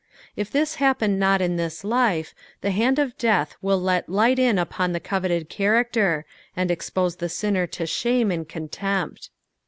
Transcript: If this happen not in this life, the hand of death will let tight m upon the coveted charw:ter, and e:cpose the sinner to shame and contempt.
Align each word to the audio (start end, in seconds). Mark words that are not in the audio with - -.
If 0.35 0.49
this 0.49 0.77
happen 0.81 1.19
not 1.19 1.43
in 1.43 1.57
this 1.57 1.83
life, 1.83 2.33
the 2.61 2.71
hand 2.71 2.97
of 2.97 3.15
death 3.19 3.55
will 3.61 3.79
let 3.79 4.07
tight 4.11 4.39
m 4.39 4.57
upon 4.57 4.93
the 4.93 4.99
coveted 4.99 5.47
charw:ter, 5.47 6.25
and 6.55 6.71
e:cpose 6.71 7.17
the 7.19 7.29
sinner 7.29 7.67
to 7.67 7.85
shame 7.85 8.31
and 8.31 8.49
contempt. 8.49 9.29